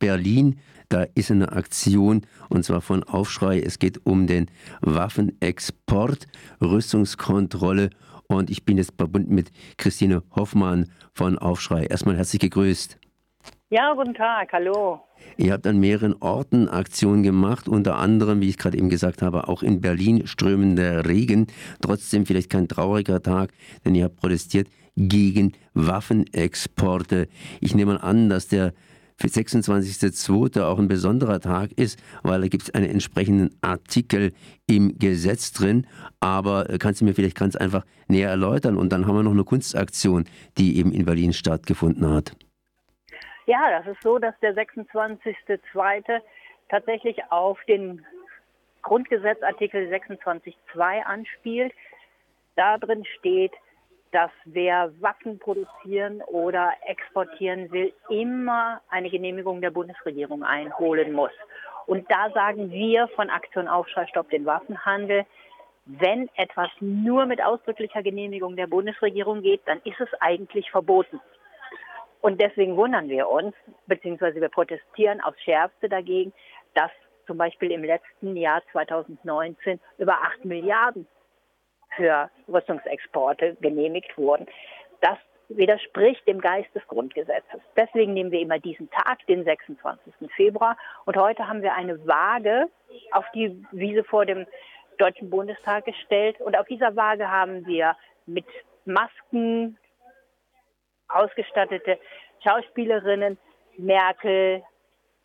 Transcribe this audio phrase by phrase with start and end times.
[0.00, 0.58] Berlin.
[0.88, 3.60] Da ist eine Aktion und zwar von Aufschrei.
[3.60, 6.26] Es geht um den Waffenexport,
[6.60, 7.90] Rüstungskontrolle
[8.26, 11.84] und ich bin jetzt verbunden mit Christine Hoffmann von Aufschrei.
[11.84, 12.98] Erstmal herzlich gegrüßt.
[13.72, 15.00] Ja, guten Tag, hallo.
[15.36, 19.46] Ihr habt an mehreren Orten Aktionen gemacht, unter anderem, wie ich gerade eben gesagt habe,
[19.46, 21.46] auch in Berlin strömender Regen.
[21.80, 23.52] Trotzdem vielleicht kein trauriger Tag,
[23.84, 27.28] denn ihr habt protestiert gegen Waffenexporte.
[27.60, 28.72] Ich nehme an, dass der
[29.28, 30.62] 26.02.
[30.62, 34.32] auch ein besonderer Tag ist, weil da gibt es einen entsprechenden Artikel
[34.66, 35.86] im Gesetz drin.
[36.20, 38.76] Aber äh, kannst du mir vielleicht ganz einfach näher erläutern?
[38.76, 40.24] Und dann haben wir noch eine Kunstaktion,
[40.58, 42.36] die eben in Berlin stattgefunden hat.
[43.46, 46.20] Ja, das ist so, dass der 26.02.
[46.68, 48.04] tatsächlich auf den
[48.82, 51.72] Grundgesetzartikel 26.2 anspielt.
[52.56, 53.52] Da drin steht,
[54.12, 61.32] dass wer Waffen produzieren oder exportieren will, immer eine Genehmigung der Bundesregierung einholen muss.
[61.86, 65.26] Und da sagen wir von Aktion Aufschrei Stopp den Waffenhandel,
[65.86, 71.20] wenn etwas nur mit ausdrücklicher Genehmigung der Bundesregierung geht, dann ist es eigentlich verboten.
[72.20, 73.54] Und deswegen wundern wir uns,
[73.86, 76.32] beziehungsweise wir protestieren aufs Schärfste dagegen,
[76.74, 76.90] dass
[77.26, 81.06] zum Beispiel im letzten Jahr 2019 über 8 Milliarden
[81.96, 84.46] für Rüstungsexporte genehmigt wurden.
[85.00, 87.60] Das widerspricht dem Geist des Grundgesetzes.
[87.76, 90.14] Deswegen nehmen wir immer diesen Tag, den 26.
[90.34, 90.76] Februar.
[91.06, 92.68] Und heute haben wir eine Waage
[93.12, 94.46] auf die Wiese vor dem
[94.98, 96.40] Deutschen Bundestag gestellt.
[96.40, 97.96] Und auf dieser Waage haben wir
[98.26, 98.46] mit
[98.84, 99.76] Masken,
[101.08, 101.98] ausgestattete
[102.44, 103.36] Schauspielerinnen,
[103.76, 104.62] Merkel,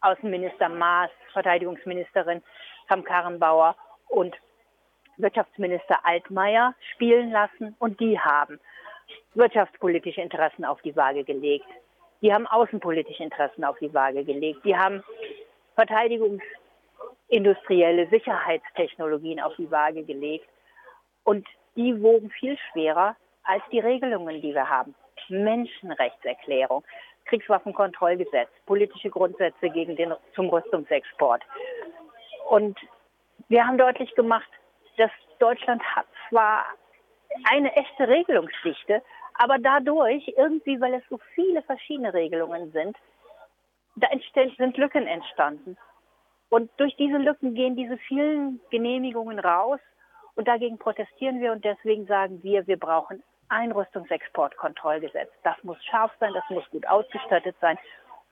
[0.01, 2.41] Außenminister Maas, Verteidigungsministerin
[2.87, 3.75] Kramp-Karrenbauer
[4.07, 4.35] und
[5.17, 8.59] Wirtschaftsminister Altmaier spielen lassen und die haben
[9.33, 11.65] wirtschaftspolitische Interessen auf die Waage gelegt.
[12.21, 14.65] Die haben außenpolitische Interessen auf die Waage gelegt.
[14.65, 15.03] Die haben
[15.75, 20.47] verteidigungsindustrielle Sicherheitstechnologien auf die Waage gelegt.
[21.23, 24.95] Und die wogen viel schwerer als die Regelungen, die wir haben.
[25.29, 26.83] Menschenrechtserklärung,
[27.25, 31.43] Kriegswaffenkontrollgesetz, politische Grundsätze gegen den, zum Rüstungsexport.
[32.49, 32.77] Und
[33.49, 34.49] wir haben deutlich gemacht,
[34.97, 36.65] dass Deutschland hat zwar
[37.49, 39.01] eine echte Regelungsdichte,
[39.35, 42.97] aber dadurch, irgendwie, weil es so viele verschiedene Regelungen sind,
[43.95, 44.07] da
[44.57, 45.77] sind Lücken entstanden.
[46.49, 49.79] Und durch diese Lücken gehen diese vielen Genehmigungen raus
[50.35, 55.31] und dagegen protestieren wir und deswegen sagen wir, wir brauchen ein Rüstungsexportkontrollgesetz.
[55.43, 57.77] Das muss scharf sein, das muss gut ausgestattet sein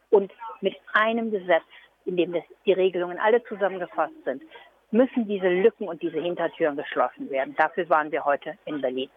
[0.09, 0.31] und
[0.61, 1.63] mit einem Gesetz,
[2.05, 2.35] in dem
[2.65, 4.43] die Regelungen alle zusammengefasst sind,
[4.93, 7.55] müssen diese Lücken und diese Hintertüren geschlossen werden.
[7.57, 9.09] Dafür waren wir heute in Berlin.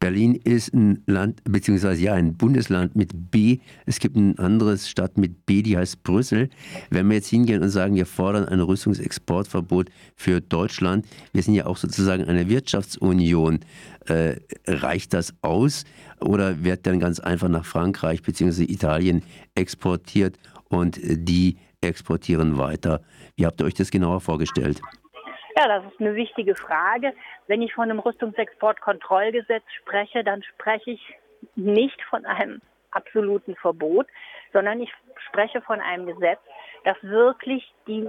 [0.00, 3.58] Berlin ist ein Land, beziehungsweise ja, ein Bundesland mit B.
[3.86, 6.50] Es gibt ein anderes Stadt mit B, die heißt Brüssel.
[6.90, 11.66] Wenn wir jetzt hingehen und sagen, wir fordern ein Rüstungsexportverbot für Deutschland, wir sind ja
[11.66, 13.60] auch sozusagen eine Wirtschaftsunion.
[14.06, 14.36] Äh,
[14.66, 15.84] reicht das aus
[16.20, 18.64] oder wird dann ganz einfach nach Frankreich bzw.
[18.64, 19.22] Italien
[19.54, 20.38] exportiert
[20.68, 23.00] und die exportieren weiter?
[23.36, 24.80] Wie habt ihr euch das genauer vorgestellt?
[25.58, 27.14] Ja, das ist eine wichtige Frage.
[27.46, 31.14] Wenn ich von einem Rüstungsexportkontrollgesetz spreche, dann spreche ich
[31.54, 32.60] nicht von einem
[32.90, 34.06] absoluten Verbot,
[34.52, 34.90] sondern ich
[35.28, 36.40] spreche von einem Gesetz,
[36.84, 38.06] das wirklich die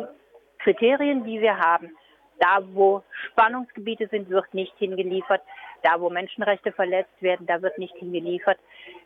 [0.59, 1.95] Kriterien, die wir haben,
[2.39, 5.41] da wo Spannungsgebiete sind, wird nicht hingeliefert,
[5.83, 8.59] da wo Menschenrechte verletzt werden, da wird nicht hingeliefert,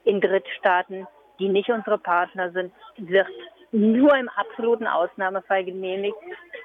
[0.04, 1.08] in Drittstaaten,
[1.40, 3.28] die nicht unsere Partner sind, wird
[3.72, 6.18] nur im absoluten Ausnahmefall genehmigt.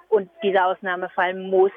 [0.08, 1.72] Und dieser Ausnahmefall muss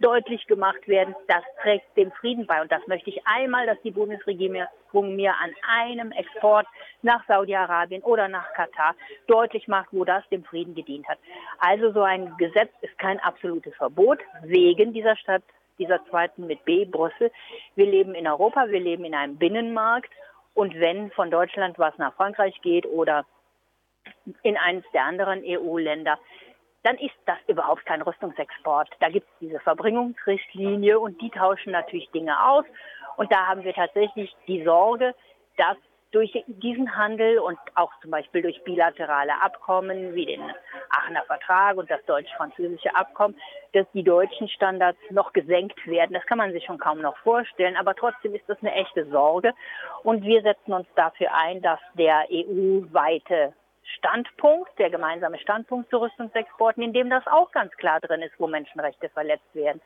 [0.00, 2.60] deutlich gemacht werden, das trägt dem Frieden bei.
[2.62, 6.66] Und das möchte ich einmal, dass die Bundesregierung mir an einem Export
[7.02, 8.94] nach Saudi-Arabien oder nach Katar
[9.26, 11.18] deutlich macht, wo das dem Frieden gedient hat.
[11.58, 15.42] Also so ein Gesetz ist kein absolutes Verbot wegen dieser Stadt,
[15.78, 17.30] dieser zweiten mit B, Brüssel.
[17.74, 20.10] Wir leben in Europa, wir leben in einem Binnenmarkt.
[20.54, 23.24] Und wenn von Deutschland was nach Frankreich geht oder
[24.42, 26.18] in eines der anderen EU-Länder,
[26.82, 28.88] dann ist das überhaupt kein Rüstungsexport.
[29.00, 32.64] Da gibt es diese Verbringungsrichtlinie und die tauschen natürlich Dinge aus.
[33.16, 35.14] Und da haben wir tatsächlich die Sorge,
[35.56, 35.76] dass
[36.12, 40.42] durch diesen Handel und auch zum Beispiel durch bilaterale Abkommen wie den
[40.90, 43.36] Aachener Vertrag und das deutsch-französische Abkommen,
[43.74, 46.14] dass die deutschen Standards noch gesenkt werden.
[46.14, 49.52] Das kann man sich schon kaum noch vorstellen, aber trotzdem ist das eine echte Sorge.
[50.02, 53.52] Und wir setzen uns dafür ein, dass der EU-weite
[53.96, 58.46] Standpunkt, der gemeinsame Standpunkt zu Rüstungsexporten, in dem das auch ganz klar drin ist, wo
[58.46, 59.80] Menschenrechte verletzt werden.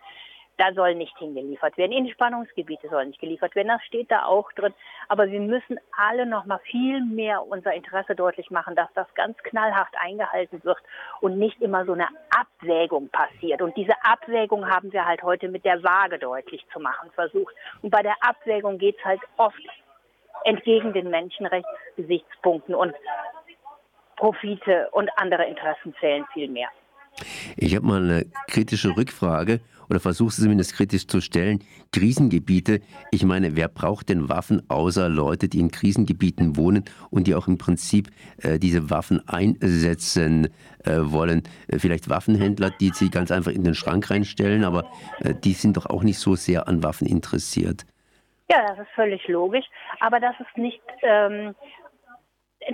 [0.57, 1.93] da soll nicht hingeliefert werden.
[1.93, 3.69] In Spannungsgebiete soll nicht geliefert werden.
[3.69, 4.73] Das steht da auch drin.
[5.09, 9.37] Aber wir müssen alle noch mal viel mehr unser Interesse deutlich machen, dass das ganz
[9.39, 10.79] knallhart eingehalten wird
[11.21, 13.63] und nicht immer so eine Abwägung passiert.
[13.63, 17.55] Und diese Abwägung haben wir halt heute mit der Waage deutlich zu machen versucht.
[17.83, 19.59] Und bei der Abwägung geht es halt oft
[20.45, 22.95] entgegen den Menschenrechtsgesichtspunkten und
[24.17, 26.69] Profite und andere Interessen zählen viel mehr.
[27.57, 31.61] Ich habe mal eine kritische Rückfrage oder versuche es zumindest kritisch zu stellen.
[31.93, 32.81] Krisengebiete,
[33.11, 37.47] ich meine, wer braucht denn Waffen außer Leute, die in Krisengebieten wohnen und die auch
[37.47, 38.09] im Prinzip
[38.43, 40.49] äh, diese Waffen einsetzen
[40.85, 41.43] äh, wollen?
[41.69, 44.91] Äh, vielleicht Waffenhändler, die sie ganz einfach in den Schrank reinstellen, aber
[45.21, 47.85] äh, die sind doch auch nicht so sehr an Waffen interessiert.
[48.51, 49.65] Ja, das ist völlig logisch,
[50.01, 51.55] aber das ist nicht, ähm,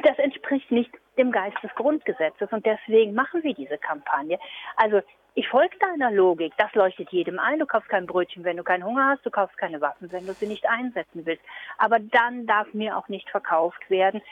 [0.02, 0.90] das entspricht nicht
[1.20, 4.38] dem Geist des Grundgesetzes und deswegen machen wir diese Kampagne.
[4.76, 5.00] Also
[5.34, 7.60] ich folge deiner Logik, das leuchtet jedem ein.
[7.60, 10.32] Du kaufst kein Brötchen, wenn du keinen Hunger hast, du kaufst keine Waffen, wenn du
[10.32, 11.44] sie nicht einsetzen willst.
[11.78, 14.22] Aber dann darf mir auch nicht verkauft werden,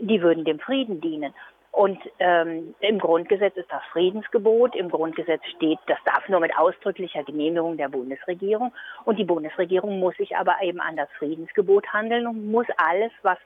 [0.00, 1.32] die würden dem Frieden dienen.
[1.70, 4.74] Und ähm, im Grundgesetz ist das Friedensgebot.
[4.74, 8.72] Im Grundgesetz steht, das darf nur mit ausdrücklicher Genehmigung der Bundesregierung.
[9.04, 13.38] Und die Bundesregierung muss sich aber eben an das Friedensgebot handeln und muss alles, was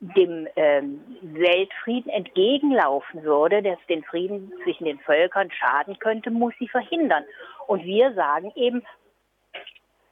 [0.00, 6.68] dem ähm, Weltfrieden entgegenlaufen würde, das den Frieden zwischen den Völkern schaden könnte, muss sie
[6.68, 7.24] verhindern.
[7.66, 8.82] Und wir sagen eben,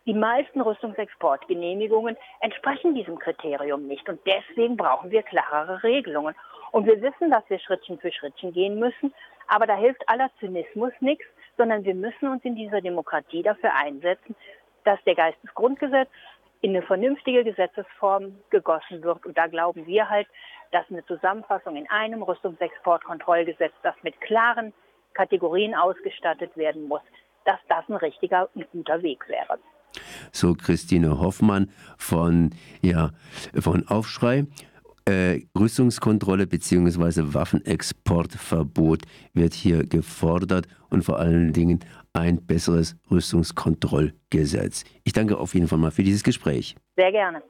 [0.07, 4.09] die meisten Rüstungsexportgenehmigungen entsprechen diesem Kriterium nicht.
[4.09, 6.35] Und deswegen brauchen wir klarere Regelungen.
[6.73, 9.15] Und wir wissen, dass wir Schrittchen für Schrittchen gehen müssen.
[9.49, 11.25] Aber da hilft aller Zynismus nichts,
[11.57, 14.35] sondern wir müssen uns in dieser Demokratie dafür einsetzen,
[14.85, 16.09] dass der Geistesgrundgesetz
[16.65, 19.27] in eine vernünftige Gesetzesform gegossen wird.
[19.27, 20.27] Und da glauben wir halt,
[20.73, 24.73] dass eine Zusammenfassung in einem Rüstungsexportkontrollgesetz, das mit klaren
[25.13, 27.03] Kategorien ausgestattet werden muss,
[27.45, 29.59] dass das ein richtiger und guter Weg wäre.
[30.33, 33.11] So Christine Hoffmann von, ja,
[33.61, 34.47] von Aufschrei.
[35.07, 37.35] Äh, Rüstungskontrolle bzw.
[37.35, 39.03] Waffenexportverbot
[39.35, 41.81] wird hier gefordert und vor allen Dingen
[42.15, 44.85] ein besseres Rüstungskontrollgesetz.
[45.05, 46.75] Ich danke auf jeden Fall mal für dieses Gespräch.
[46.97, 47.43] Sehr gerne.